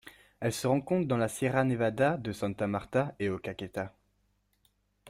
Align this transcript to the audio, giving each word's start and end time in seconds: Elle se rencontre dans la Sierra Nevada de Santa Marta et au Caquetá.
Elle 0.39 0.51
se 0.51 0.65
rencontre 0.65 1.07
dans 1.07 1.19
la 1.19 1.27
Sierra 1.27 1.63
Nevada 1.63 2.17
de 2.17 2.31
Santa 2.31 2.65
Marta 2.65 3.13
et 3.19 3.29
au 3.29 3.37
Caquetá. 3.37 3.93